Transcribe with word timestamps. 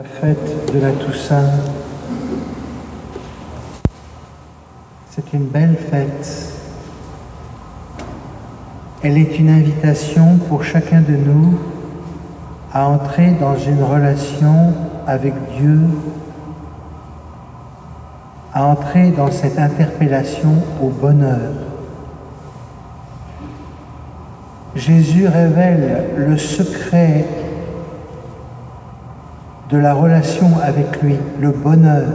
La 0.00 0.08
fête 0.08 0.74
de 0.74 0.80
la 0.80 0.90
Toussaint, 0.90 1.50
c'est 5.08 5.32
une 5.32 5.44
belle 5.44 5.76
fête. 5.76 6.52
Elle 9.04 9.16
est 9.18 9.38
une 9.38 9.50
invitation 9.50 10.38
pour 10.48 10.64
chacun 10.64 11.00
de 11.00 11.12
nous 11.12 11.60
à 12.72 12.88
entrer 12.88 13.36
dans 13.38 13.56
une 13.56 13.84
relation 13.84 14.74
avec 15.06 15.32
Dieu, 15.56 15.78
à 18.52 18.64
entrer 18.64 19.12
dans 19.12 19.30
cette 19.30 19.60
interpellation 19.60 20.56
au 20.82 20.88
bonheur. 20.88 21.52
Jésus 24.74 25.28
révèle 25.28 26.06
le 26.16 26.36
secret 26.36 27.43
de 29.74 29.78
la 29.80 29.92
relation 29.92 30.50
avec 30.62 31.02
lui, 31.02 31.16
le 31.40 31.50
bonheur. 31.50 32.06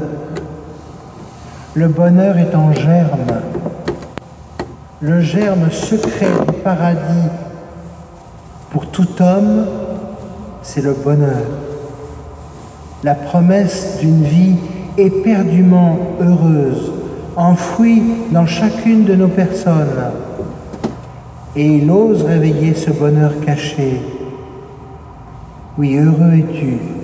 Le 1.73 1.90
bonheur 1.90 2.38
est 2.38 2.55
en 2.55 2.72
germe, 2.72 3.41
le 5.02 5.20
germe 5.20 5.70
secret 5.70 6.31
du 6.48 6.53
paradis 6.64 7.27
pour 8.70 8.86
tout 8.88 9.09
homme, 9.22 9.66
c'est 10.62 10.81
le 10.81 10.94
bonheur. 10.94 11.44
La 13.03 13.16
promesse 13.16 13.98
d'une 14.00 14.23
vie 14.23 14.55
éperdument 14.98 16.00
heureuse, 16.22 16.94
enfouie 17.36 18.03
dans 18.31 18.45
chacune 18.45 19.03
de 19.03 19.16
nos 19.16 19.28
personnes. 19.28 20.14
Et 21.58 21.66
il 21.66 21.91
ose 21.91 22.23
réveiller 22.23 22.73
ce 22.73 22.91
bonheur 22.91 23.34
caché. 23.45 24.02
Oui, 25.78 25.98
heureux 25.98 26.36
es-tu 26.36 26.98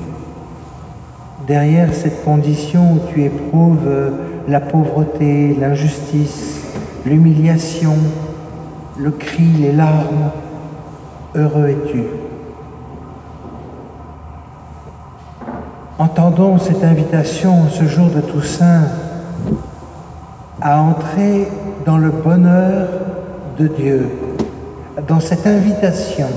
derrière 1.48 1.94
cette 1.94 2.23
condition 2.23 2.94
où 2.94 2.99
tu 3.12 3.23
éprouves 3.23 3.88
euh, 3.88 4.12
la 4.48 4.59
pauvreté, 4.59 5.55
l'injustice, 5.60 6.63
l'humiliation, 7.05 7.96
le 8.98 9.12
cri, 9.12 9.43
les 9.60 9.71
larmes, 9.71 10.32
heureux 11.35 11.70
es-tu. 11.70 12.04
Entendons 15.98 16.57
cette 16.57 16.84
invitation 16.84 17.70
ce 17.70 17.85
jour 17.85 18.09
de 18.09 18.21
Toussaint 18.21 18.84
à 20.62 20.82
entrer 20.82 21.48
dans 21.85 21.98
le 21.98 22.09
bonheur 22.09 22.87
de 23.57 23.68
Dieu, 23.68 24.09
dans 25.07 25.20
cette 25.20 25.48
invitation 25.48 26.27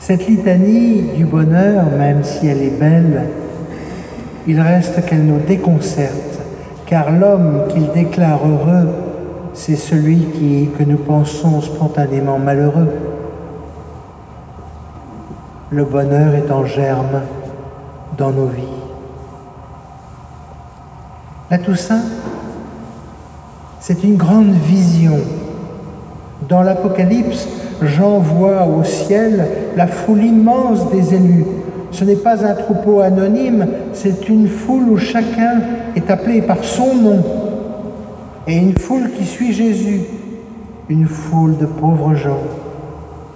cette 0.00 0.26
litanie 0.26 1.02
du 1.14 1.26
bonheur, 1.26 1.84
même 1.96 2.24
si 2.24 2.48
elle 2.48 2.62
est 2.62 2.80
belle, 2.80 3.28
il 4.46 4.58
reste 4.58 5.04
qu'elle 5.04 5.24
nous 5.24 5.38
déconcerte, 5.38 6.40
car 6.86 7.12
l'homme 7.12 7.68
qu'il 7.68 7.92
déclare 7.92 8.40
heureux, 8.44 8.88
c'est 9.52 9.76
celui 9.76 10.16
qui, 10.16 10.70
que 10.76 10.84
nous 10.84 10.96
pensons 10.96 11.60
spontanément 11.60 12.38
malheureux. 12.38 12.88
Le 15.70 15.84
bonheur 15.84 16.34
est 16.34 16.50
en 16.50 16.64
germe 16.64 17.20
dans 18.16 18.30
nos 18.30 18.46
vies. 18.46 18.62
La 21.50 21.58
Toussaint, 21.58 22.02
c'est 23.80 24.02
une 24.02 24.16
grande 24.16 24.52
vision. 24.52 25.18
Dans 26.48 26.62
l'Apocalypse, 26.62 27.46
Jean 27.82 28.18
voit 28.18 28.66
au 28.66 28.84
ciel 28.84 29.46
la 29.76 29.86
foule 29.86 30.24
immense 30.24 30.90
des 30.90 31.14
élus. 31.14 31.44
Ce 31.90 32.04
n'est 32.04 32.16
pas 32.16 32.46
un 32.46 32.54
troupeau 32.54 33.00
anonyme, 33.00 33.66
c'est 33.92 34.28
une 34.28 34.48
foule 34.48 34.88
où 34.90 34.96
chacun 34.96 35.60
est 35.96 36.10
appelé 36.10 36.42
par 36.42 36.62
son 36.62 36.94
nom. 36.94 37.22
Et 38.46 38.56
une 38.56 38.78
foule 38.78 39.10
qui 39.10 39.24
suit 39.24 39.52
Jésus, 39.52 40.02
une 40.88 41.06
foule 41.06 41.56
de 41.56 41.66
pauvres 41.66 42.14
gens 42.14 42.42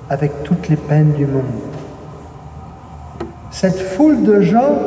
avec 0.08 0.42
toutes 0.44 0.68
les 0.68 0.76
peines 0.76 1.12
du 1.12 1.26
monde. 1.26 1.42
Cette 3.50 3.78
foule 3.78 4.22
de 4.22 4.40
gens 4.40 4.78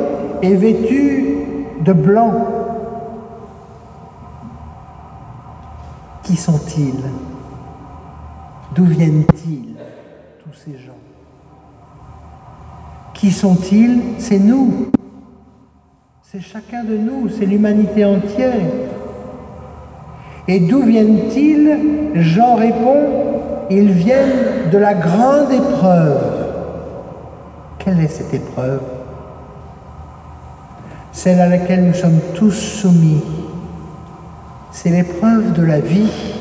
est 0.42 0.54
vêtue 0.54 1.38
de 1.80 1.92
blanc. 1.92 2.32
Qui 6.22 6.36
sont-ils? 6.36 7.02
D'où 8.74 8.84
viennent-ils, 8.84 9.74
tous 10.44 10.52
ces 10.52 10.78
gens? 10.78 10.92
Qui 13.14 13.30
sont-ils? 13.30 14.00
C'est 14.18 14.38
nous. 14.38 14.90
C'est 16.22 16.40
chacun 16.40 16.84
de 16.84 16.96
nous, 16.96 17.28
c'est 17.30 17.46
l'humanité 17.46 18.04
entière. 18.04 18.60
Et 20.46 20.60
d'où 20.60 20.82
viennent-ils? 20.82 22.12
Jean 22.14 22.54
répond, 22.56 23.66
ils 23.70 23.90
viennent 23.90 24.70
de 24.70 24.78
la 24.78 24.94
grande 24.94 25.50
épreuve. 25.50 26.20
Quelle 27.78 28.00
est 28.00 28.08
cette 28.08 28.34
épreuve? 28.34 28.80
Celle 31.12 31.40
à 31.40 31.48
laquelle 31.48 31.86
nous 31.86 31.94
sommes 31.94 32.20
tous 32.34 32.52
soumis. 32.52 33.22
C'est 34.70 34.90
l'épreuve 34.90 35.54
de 35.54 35.62
la 35.62 35.80
vie 35.80 36.37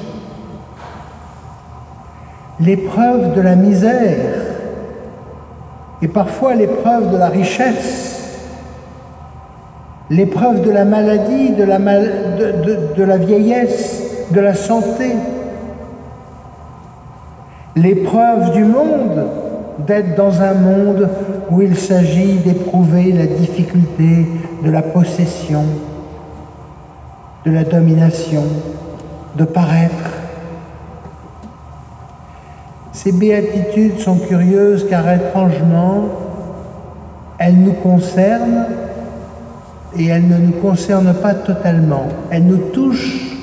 l'épreuve 2.60 3.34
de 3.36 3.42
la 3.42 3.56
misère 3.56 4.48
et 6.02 6.08
parfois 6.08 6.56
l'épreuve 6.56 7.12
de 7.12 7.18
la 7.18 7.28
richesse, 7.28 8.40
l'épreuve 10.10 10.62
de 10.62 10.72
la 10.72 10.86
maladie, 10.86 11.52
de 11.52 11.64
la, 13.04 13.18
vieillesse, 13.18 14.04
de 14.32 14.40
la 14.40 14.54
santé, 14.54 15.16
l'épreuve 17.76 18.52
du 18.54 18.64
monde, 18.64 19.26
d'être 19.86 20.16
dans 20.16 20.42
un 20.42 20.54
monde 20.54 21.08
où 21.52 21.62
il 21.62 21.78
s'agit 21.78 22.34
d'éprouver 22.38 23.12
la 23.12 23.28
difficulté 23.28 24.28
de 24.64 24.72
la 24.72 24.82
possession, 24.82 25.64
de 27.46 27.52
la 27.52 27.64
domination, 27.64 28.44
de 29.36 29.46
paraître 29.46 30.17
ces 32.98 33.12
béatitudes 33.12 34.00
sont 34.00 34.18
curieuses 34.18 34.88
car 34.90 35.08
étrangement, 35.08 36.06
elles 37.38 37.56
nous 37.56 37.74
concernent 37.74 38.66
et 39.96 40.08
elles 40.08 40.28
ne 40.28 40.40
nous 40.40 40.54
concernent 40.54 41.14
pas 41.14 41.36
totalement. 41.36 42.08
Elles 42.32 42.48
nous 42.48 42.72
touchent 42.74 43.38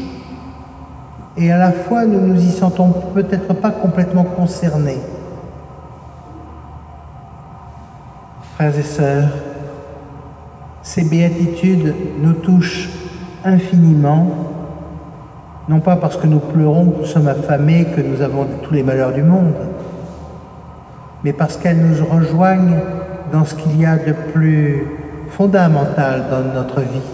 et 1.37 1.53
à 1.53 1.59
la 1.59 1.70
fois 1.70 2.04
nous 2.04 2.19
nous 2.19 2.41
y 2.41 2.50
sentons 2.50 2.92
peut-être 3.15 3.54
pas 3.54 3.70
complètement 3.70 4.25
concernés. 4.25 4.98
Frères 8.56 8.76
et 8.76 8.82
sœurs, 8.82 9.31
ces 10.82 11.04
béatitudes 11.04 11.94
nous 12.21 12.32
touchent 12.32 12.88
infiniment 13.44 14.31
non 15.69 15.81
pas 15.81 15.97
parce 15.97 16.17
que 16.17 16.27
nous 16.27 16.41
pleurons, 16.41 16.91
que 16.91 16.99
nous 17.01 17.07
sommes 17.07 17.29
affamés, 17.29 17.87
que 17.87 18.01
nous 18.01 18.21
avons 18.21 18.47
tous 18.63 18.75
les 18.75 18.83
malheurs 18.83 19.13
du 19.13 19.23
monde, 19.23 19.55
mais 21.23 21.33
parce 21.33 21.57
qu'elles 21.57 21.81
nous 21.81 22.05
rejoignent 22.05 22.79
dans 23.33 23.45
ce 23.45 23.55
qu'il 23.55 23.81
y 23.81 23.87
a 23.87 23.97
de 23.97 24.13
plus 24.33 24.87
fondamental 25.31 26.25
dans 26.31 26.55
notre 26.55 26.81
vie, 26.81 27.11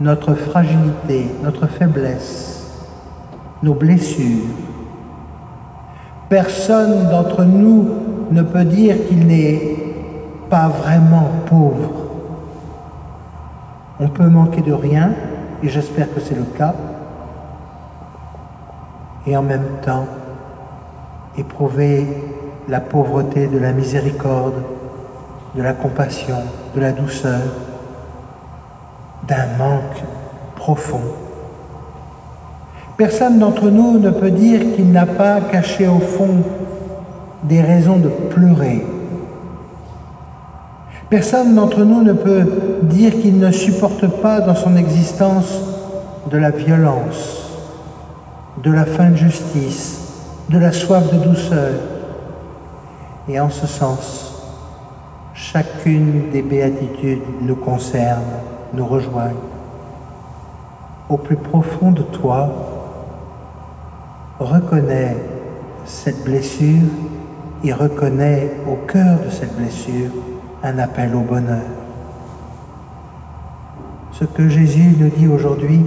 notre 0.00 0.34
fragilité, 0.34 1.26
notre 1.42 1.66
faiblesse, 1.66 2.70
nos 3.62 3.74
blessures. 3.74 4.44
Personne 6.28 7.08
d'entre 7.10 7.44
nous 7.44 7.88
ne 8.30 8.42
peut 8.42 8.64
dire 8.64 8.96
qu'il 9.08 9.26
n'est 9.26 9.76
pas 10.50 10.68
vraiment 10.68 11.30
pauvre. 11.46 11.92
On 13.98 14.08
peut 14.08 14.28
manquer 14.28 14.60
de 14.60 14.72
rien, 14.74 15.12
et 15.62 15.68
j'espère 15.68 16.12
que 16.12 16.20
c'est 16.20 16.34
le 16.34 16.44
cas, 16.58 16.74
et 19.26 19.36
en 19.36 19.42
même 19.42 19.66
temps 19.84 20.06
éprouver 21.36 22.06
la 22.68 22.80
pauvreté 22.80 23.46
de 23.46 23.58
la 23.58 23.72
miséricorde, 23.72 24.62
de 25.54 25.62
la 25.62 25.72
compassion, 25.72 26.36
de 26.74 26.80
la 26.80 26.92
douceur, 26.92 27.40
d'un 29.26 29.46
manque 29.58 30.02
profond. 30.54 31.00
Personne 32.96 33.38
d'entre 33.38 33.68
nous 33.68 33.98
ne 33.98 34.10
peut 34.10 34.30
dire 34.30 34.60
qu'il 34.74 34.90
n'a 34.90 35.06
pas 35.06 35.40
caché 35.40 35.86
au 35.86 35.98
fond 35.98 36.42
des 37.42 37.60
raisons 37.60 37.98
de 37.98 38.08
pleurer. 38.08 38.84
Personne 41.10 41.54
d'entre 41.54 41.84
nous 41.84 42.02
ne 42.02 42.12
peut 42.12 42.44
dire 42.82 43.12
qu'il 43.20 43.38
ne 43.38 43.52
supporte 43.52 44.08
pas 44.08 44.40
dans 44.40 44.54
son 44.54 44.76
existence 44.76 45.62
de 46.30 46.38
la 46.38 46.50
violence, 46.50 47.45
de 48.62 48.72
la 48.72 48.84
fin 48.84 49.10
de 49.10 49.16
justice, 49.16 50.00
de 50.48 50.58
la 50.58 50.72
soif 50.72 51.12
de 51.12 51.18
douceur. 51.18 51.74
Et 53.28 53.38
en 53.40 53.50
ce 53.50 53.66
sens, 53.66 54.42
chacune 55.34 56.30
des 56.30 56.42
béatitudes 56.42 57.22
nous 57.42 57.56
concerne, 57.56 58.22
nous 58.72 58.86
rejoigne. 58.86 59.34
Au 61.08 61.16
plus 61.16 61.36
profond 61.36 61.92
de 61.92 62.02
toi, 62.02 62.50
reconnais 64.38 65.16
cette 65.84 66.24
blessure 66.24 66.88
et 67.64 67.72
reconnais 67.72 68.50
au 68.66 68.76
cœur 68.86 69.20
de 69.24 69.30
cette 69.30 69.56
blessure 69.56 70.10
un 70.62 70.78
appel 70.78 71.14
au 71.14 71.20
bonheur. 71.20 71.85
Ce 74.18 74.24
que 74.24 74.48
Jésus 74.48 74.96
nous 74.98 75.10
dit 75.10 75.28
aujourd'hui, 75.28 75.80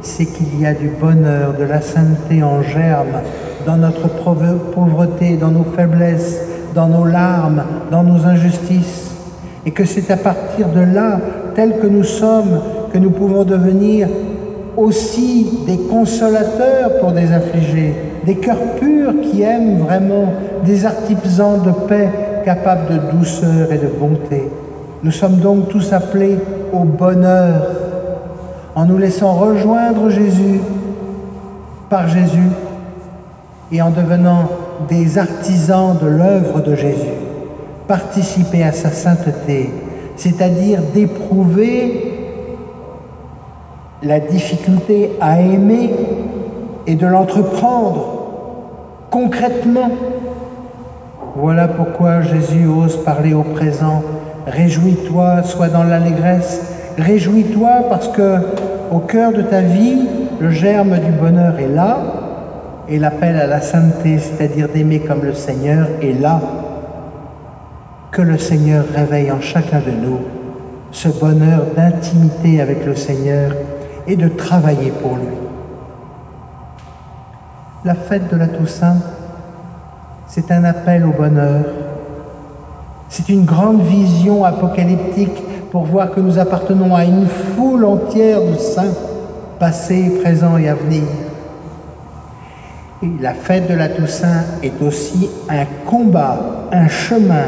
c'est 0.00 0.24
qu'il 0.24 0.58
y 0.58 0.64
a 0.64 0.72
du 0.72 0.88
bonheur, 0.88 1.52
de 1.52 1.64
la 1.64 1.82
sainteté 1.82 2.42
en 2.42 2.62
germe 2.62 3.20
dans 3.66 3.76
notre 3.76 4.08
pauvreté, 4.08 5.36
dans 5.36 5.50
nos 5.50 5.64
faiblesses, 5.64 6.40
dans 6.74 6.88
nos 6.88 7.04
larmes, 7.04 7.62
dans 7.90 8.02
nos 8.02 8.24
injustices. 8.24 9.10
Et 9.66 9.72
que 9.72 9.84
c'est 9.84 10.10
à 10.10 10.16
partir 10.16 10.68
de 10.68 10.80
là, 10.80 11.20
tel 11.54 11.78
que 11.78 11.86
nous 11.86 12.04
sommes, 12.04 12.62
que 12.90 12.96
nous 12.96 13.10
pouvons 13.10 13.44
devenir 13.44 14.08
aussi 14.78 15.64
des 15.66 15.76
consolateurs 15.76 17.00
pour 17.00 17.12
des 17.12 17.32
affligés, 17.32 17.92
des 18.24 18.36
cœurs 18.36 18.76
purs 18.80 19.12
qui 19.20 19.42
aiment 19.42 19.80
vraiment, 19.80 20.32
des 20.64 20.86
artisans 20.86 21.60
de 21.62 21.70
paix 21.86 22.08
capables 22.46 22.94
de 22.94 23.18
douceur 23.18 23.70
et 23.70 23.76
de 23.76 23.88
bonté. 23.88 24.48
Nous 25.04 25.10
sommes 25.10 25.36
donc 25.36 25.68
tous 25.68 25.92
appelés 25.92 26.38
au 26.72 26.84
bonheur 26.84 27.66
en 28.74 28.86
nous 28.86 28.96
laissant 28.96 29.34
rejoindre 29.34 30.08
Jésus 30.08 30.62
par 31.90 32.08
Jésus 32.08 32.48
et 33.70 33.82
en 33.82 33.90
devenant 33.90 34.48
des 34.88 35.18
artisans 35.18 35.94
de 36.00 36.06
l'œuvre 36.06 36.62
de 36.62 36.74
Jésus, 36.74 37.18
participer 37.86 38.62
à 38.62 38.72
sa 38.72 38.88
sainteté, 38.88 39.70
c'est-à-dire 40.16 40.80
d'éprouver 40.94 42.14
la 44.02 44.20
difficulté 44.20 45.10
à 45.20 45.38
aimer 45.38 45.90
et 46.86 46.94
de 46.94 47.06
l'entreprendre 47.06 48.06
concrètement. 49.10 49.90
Voilà 51.36 51.68
pourquoi 51.68 52.22
Jésus 52.22 52.66
ose 52.66 52.96
parler 53.04 53.34
au 53.34 53.42
présent. 53.42 54.02
Réjouis-toi, 54.46 55.42
sois 55.42 55.68
dans 55.68 55.84
l'allégresse. 55.84 56.60
Réjouis-toi 56.98 57.86
parce 57.88 58.08
que 58.08 58.38
au 58.92 58.98
cœur 58.98 59.32
de 59.32 59.42
ta 59.42 59.60
vie, 59.60 60.06
le 60.40 60.50
germe 60.50 60.98
du 60.98 61.10
bonheur 61.12 61.58
est 61.58 61.68
là 61.68 61.98
et 62.88 62.98
l'appel 62.98 63.36
à 63.36 63.46
la 63.46 63.60
sainteté, 63.60 64.18
c'est-à-dire 64.18 64.68
d'aimer 64.68 65.00
comme 65.00 65.24
le 65.24 65.32
Seigneur, 65.32 65.88
est 66.02 66.20
là. 66.20 66.40
Que 68.10 68.22
le 68.22 68.38
Seigneur 68.38 68.84
réveille 68.94 69.32
en 69.32 69.40
chacun 69.40 69.80
de 69.80 69.90
nous 69.90 70.20
ce 70.94 71.08
bonheur 71.08 71.64
d'intimité 71.76 72.60
avec 72.60 72.86
le 72.86 72.94
Seigneur 72.94 73.52
et 74.06 74.16
de 74.16 74.28
travailler 74.28 74.92
pour 75.02 75.16
lui. 75.16 75.36
La 77.84 77.94
fête 77.94 78.30
de 78.30 78.36
la 78.36 78.46
Toussaint, 78.46 78.98
c'est 80.28 80.50
un 80.52 80.64
appel 80.64 81.04
au 81.04 81.10
bonheur. 81.10 81.64
C'est 83.16 83.28
une 83.28 83.44
grande 83.44 83.80
vision 83.80 84.44
apocalyptique 84.44 85.40
pour 85.70 85.84
voir 85.84 86.10
que 86.10 86.18
nous 86.18 86.36
appartenons 86.36 86.96
à 86.96 87.04
une 87.04 87.28
foule 87.28 87.84
entière 87.84 88.40
de 88.40 88.56
saints, 88.56 88.92
passés, 89.60 90.18
présents 90.20 90.58
et 90.58 90.68
à 90.68 90.74
venir. 90.74 91.04
La 93.20 93.32
fête 93.32 93.70
de 93.70 93.74
la 93.74 93.88
Toussaint 93.88 94.42
est 94.64 94.82
aussi 94.82 95.30
un 95.48 95.64
combat, 95.88 96.66
un 96.72 96.88
chemin, 96.88 97.46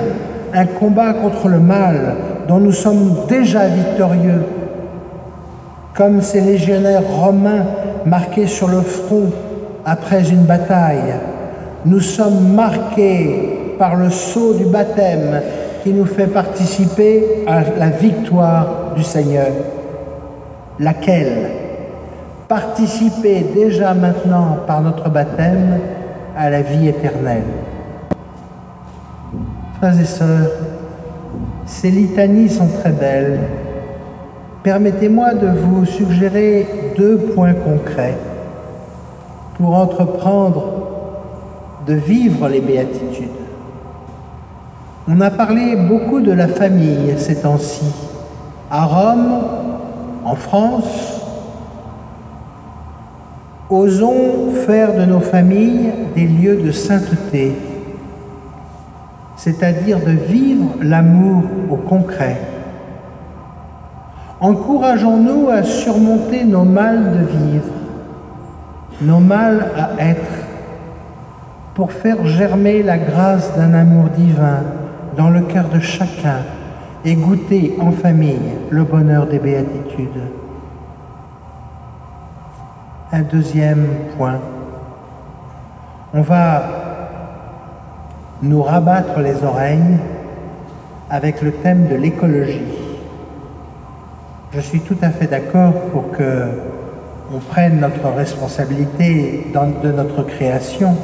un 0.55 0.67
combat 0.67 1.15
contre 1.15 1.49
le 1.49 1.59
mal 1.59 2.15
dont 2.47 2.61
nous 2.61 2.71
sommes 2.71 3.27
déjà 3.29 3.67
victorieux 3.67 4.45
comme 5.95 6.23
ces 6.23 6.43
légionnaires 6.43 7.03
romains 7.03 7.65
marqués 8.05 8.47
sur 8.47 8.69
le 8.69 8.83
front 8.83 9.33
après 9.85 10.31
une 10.31 10.45
bataille. 10.45 11.17
Nous 11.85 11.99
sommes 12.01 12.55
marqués 12.55 13.75
par 13.79 13.97
le 13.97 14.11
sceau 14.11 14.55
du 14.55 14.67
baptême 14.67 15.43
qui 15.87 15.93
nous 15.93 16.05
fait 16.05 16.27
participer 16.27 17.45
à 17.47 17.63
la 17.79 17.91
victoire 17.91 18.93
du 18.97 19.05
Seigneur. 19.05 19.53
Laquelle? 20.81 21.49
Participer 22.49 23.47
déjà 23.55 23.95
maintenant 23.95 24.59
par 24.67 24.83
notre 24.83 25.09
baptême 25.09 25.79
à 26.37 26.51
la 26.51 26.63
vie 26.63 26.89
éternelle. 26.89 27.45
Frères 29.79 30.01
et 30.01 30.05
sœurs, 30.05 30.51
ces 31.67 31.93
litanies 31.93 32.49
sont 32.49 32.67
très 32.67 32.91
belles, 32.91 33.39
Permettez-moi 34.65 35.35
de 35.35 35.47
vous 35.47 35.87
suggérer 35.87 36.67
deux 36.99 37.19
points 37.19 37.55
concrets 37.55 38.17
pour 39.55 39.73
entreprendre 39.77 40.65
de 41.87 41.95
vivre 41.95 42.49
les 42.49 42.61
béatitudes. 42.61 43.46
On 45.09 45.21
a 45.21 45.31
parlé 45.31 45.77
beaucoup 45.77 46.21
de 46.21 46.33
la 46.33 46.49
famille 46.49 47.15
ces 47.17 47.43
temps-ci. 47.43 47.95
À 48.73 48.87
Rome, 48.87 49.39
en 50.25 50.35
France, 50.35 51.23
osons 53.71 54.51
faire 54.67 54.95
de 54.95 55.05
nos 55.05 55.21
familles 55.21 55.93
des 56.17 56.27
lieux 56.27 56.57
de 56.57 56.73
sainteté, 56.73 57.53
c'est-à-dire 59.37 60.01
de 60.01 60.11
vivre 60.11 60.75
l'amour 60.83 61.45
au 61.71 61.77
concret 61.77 62.41
Encourageons-nous 64.41 65.51
à 65.51 65.63
surmonter 65.63 66.45
nos 66.45 66.65
mal 66.65 67.13
de 67.13 67.39
vivre, 67.39 67.73
nos 69.03 69.21
mal 69.21 69.71
à 69.77 70.03
être, 70.03 70.47
pour 71.75 71.93
faire 71.93 72.27
germer 72.27 72.83
la 72.83 72.99
grâce 72.99 73.57
d'un 73.57 73.73
amour 73.73 74.07
divin 74.17 74.65
dans 75.17 75.31
le 75.31 75.41
cœur 75.43 75.69
de 75.69 75.81
chacun 75.81 76.41
et 77.05 77.15
goûter 77.15 77.77
en 77.81 77.93
famille 77.93 78.51
le 78.71 78.85
bonheur 78.85 79.27
des 79.27 79.39
béatitudes. 79.39 80.23
Un 83.13 83.23
deuxième 83.23 83.87
point, 84.17 84.39
on 86.13 86.23
va 86.23 86.63
nous 88.43 88.63
rabattre 88.63 89.21
les 89.21 89.43
oreilles 89.45 89.99
avec 91.09 91.41
le 91.43 91.53
thème 91.53 91.87
de 91.89 91.95
l'écologie. 91.95 92.67
Je 94.53 94.61
suis 94.61 94.81
tout 94.81 94.97
à 95.03 95.11
fait 95.11 95.27
d'accord 95.27 95.73
pour 95.93 96.11
que 96.11 96.49
on 97.35 97.39
prenne 97.39 97.81
notre 97.81 98.09
responsabilité 98.09 99.47
de 99.53 99.93
notre 99.93 100.23
création, 100.23 100.97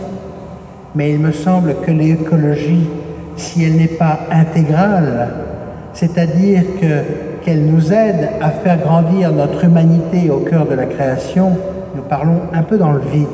mais 0.94 1.12
il 1.12 1.18
me 1.18 1.32
semble 1.32 1.74
que 1.84 1.90
l'écologie, 1.90 2.88
si 3.36 3.64
elle 3.64 3.76
n'est 3.76 3.86
pas 3.86 4.20
intégrale, 4.30 5.28
c'est-à-dire 5.92 6.62
qu'elle 7.44 7.64
nous 7.66 7.92
aide 7.92 8.30
à 8.40 8.50
faire 8.50 8.78
grandir 8.78 9.32
notre 9.32 9.64
humanité 9.64 10.30
au 10.30 10.38
cœur 10.38 10.66
de 10.66 10.74
la 10.74 10.86
création, 10.86 11.56
nous 11.94 12.02
parlons 12.02 12.40
un 12.52 12.62
peu 12.62 12.78
dans 12.78 12.92
le 12.92 13.00
vide. 13.00 13.28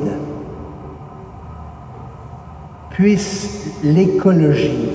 Puisse 2.89 3.71
l'écologie 3.83 4.89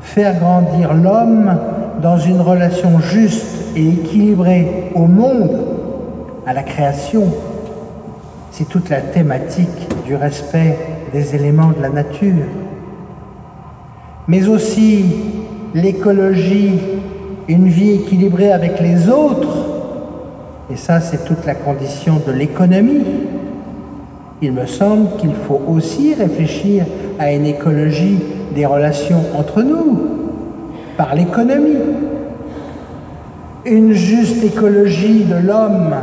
faire 0.00 0.38
grandir 0.38 0.92
l'homme 0.92 1.56
dans 2.02 2.18
une 2.18 2.40
relation 2.40 3.00
juste 3.00 3.76
et 3.76 3.88
équilibrée 3.88 4.90
au 4.94 5.06
monde, 5.06 5.58
à 6.46 6.52
la 6.52 6.62
création, 6.62 7.24
c'est 8.50 8.68
toute 8.68 8.90
la 8.90 9.00
thématique 9.00 9.88
du 10.04 10.14
respect 10.14 10.76
des 11.12 11.34
éléments 11.34 11.72
de 11.76 11.80
la 11.80 11.88
nature, 11.88 12.44
mais 14.28 14.48
aussi 14.48 15.04
l'écologie, 15.74 16.78
une 17.48 17.68
vie 17.68 17.92
équilibrée 17.92 18.52
avec 18.52 18.80
les 18.80 19.08
autres, 19.08 19.66
et 20.70 20.76
ça 20.76 21.00
c'est 21.00 21.24
toute 21.24 21.44
la 21.44 21.54
condition 21.54 22.20
de 22.26 22.32
l'économie. 22.32 23.04
Il 24.40 24.52
me 24.52 24.66
semble 24.66 25.16
qu'il 25.18 25.34
faut 25.46 25.60
aussi 25.68 26.14
réfléchir 26.14 26.84
à 27.18 27.32
une 27.32 27.46
écologie 27.46 28.18
des 28.54 28.66
relations 28.66 29.20
entre 29.36 29.62
nous, 29.62 29.98
par 30.96 31.14
l'économie 31.14 31.78
une 33.66 33.92
juste 33.92 34.44
écologie 34.44 35.24
de 35.24 35.36
l'homme 35.36 35.94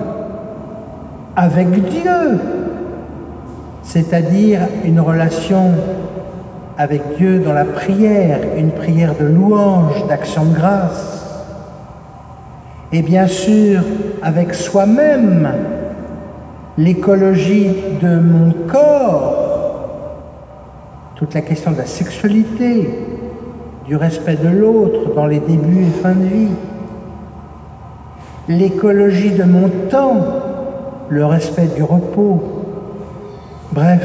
avec 1.35 1.69
Dieu, 1.71 2.39
c'est-à-dire 3.83 4.61
une 4.83 4.99
relation 4.99 5.71
avec 6.81 7.15
Dieu 7.15 7.37
dans 7.37 7.53
la 7.53 7.63
prière, 7.63 8.39
une 8.57 8.71
prière 8.71 9.13
de 9.13 9.25
louange, 9.25 10.07
d'action 10.07 10.45
de 10.45 10.55
grâce, 10.55 11.45
et 12.91 13.03
bien 13.03 13.27
sûr 13.27 13.83
avec 14.23 14.55
soi-même, 14.55 15.47
l'écologie 16.79 17.69
de 18.01 18.19
mon 18.19 18.51
corps, 18.67 20.23
toute 21.13 21.35
la 21.35 21.41
question 21.41 21.69
de 21.71 21.77
la 21.77 21.85
sexualité, 21.85 22.89
du 23.85 23.95
respect 23.95 24.37
de 24.37 24.49
l'autre 24.49 25.13
dans 25.13 25.27
les 25.27 25.39
débuts 25.39 25.85
et 25.85 26.01
fins 26.01 26.15
de 26.15 26.25
vie. 26.25 26.55
L'écologie 28.47 29.29
de 29.29 29.43
mon 29.43 29.69
temps, 29.91 30.17
le 31.09 31.27
respect 31.27 31.67
du 31.75 31.83
repos. 31.83 32.41
Bref, 33.71 34.01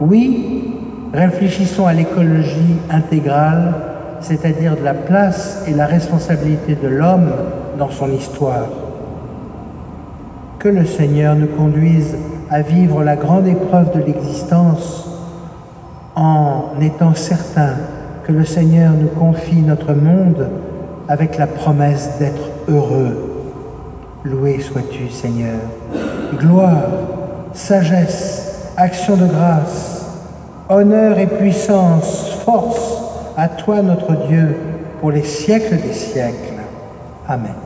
oui, 0.00 0.76
réfléchissons 1.12 1.86
à 1.86 1.92
l'écologie 1.92 2.76
intégrale, 2.90 3.74
c'est-à-dire 4.20 4.76
de 4.76 4.84
la 4.84 4.94
place 4.94 5.64
et 5.68 5.72
la 5.72 5.86
responsabilité 5.86 6.74
de 6.74 6.88
l'homme 6.88 7.30
dans 7.78 7.90
son 7.90 8.10
histoire. 8.10 8.68
Que 10.58 10.68
le 10.68 10.84
Seigneur 10.84 11.34
nous 11.36 11.48
conduise 11.48 12.16
à 12.50 12.62
vivre 12.62 13.02
la 13.02 13.16
grande 13.16 13.46
épreuve 13.46 13.92
de 13.92 14.02
l'existence 14.04 15.08
en 16.14 16.72
étant 16.80 17.14
certain 17.14 17.74
que 18.24 18.32
le 18.32 18.44
Seigneur 18.44 18.92
nous 18.92 19.08
confie 19.08 19.60
notre 19.60 19.92
monde 19.92 20.48
avec 21.08 21.38
la 21.38 21.46
promesse 21.46 22.10
d'être 22.18 22.50
heureux. 22.68 23.16
Loué 24.24 24.60
sois-tu, 24.60 25.08
Seigneur. 25.10 25.60
Gloire, 26.34 26.82
sagesse, 27.52 28.72
action 28.76 29.16
de 29.16 29.26
grâce, 29.26 30.05
honneur 30.68 31.18
et 31.18 31.26
puissance, 31.26 32.30
force 32.44 33.02
à 33.36 33.48
toi, 33.48 33.82
notre 33.82 34.26
Dieu, 34.26 34.56
pour 35.00 35.10
les 35.10 35.24
siècles 35.24 35.76
des 35.76 35.92
siècles. 35.92 36.54
Amen. 37.28 37.65